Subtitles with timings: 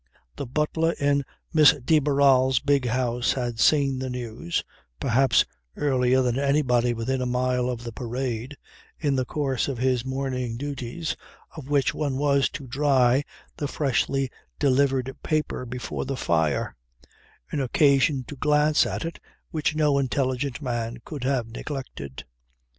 [0.35, 1.23] The butler in
[1.53, 4.63] Miss de Barral's big house had seen the news,
[4.99, 8.57] perhaps earlier than anybody within a mile of the Parade,
[8.97, 11.15] in the course of his morning duties
[11.55, 13.23] of which one was to dry
[13.57, 16.75] the freshly delivered paper before the fire
[17.51, 19.19] an occasion to glance at it
[19.51, 22.25] which no intelligent man could have neglected.